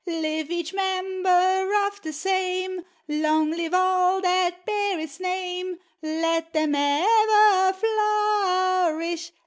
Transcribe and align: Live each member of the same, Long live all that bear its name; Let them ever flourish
Live 0.07 0.49
each 0.49 0.73
member 0.73 1.75
of 1.85 2.01
the 2.01 2.11
same, 2.11 2.83
Long 3.07 3.51
live 3.51 3.75
all 3.75 4.19
that 4.21 4.65
bear 4.65 4.99
its 4.99 5.19
name; 5.19 5.77
Let 6.01 6.53
them 6.53 6.73
ever 6.73 7.71
flourish 7.71 9.31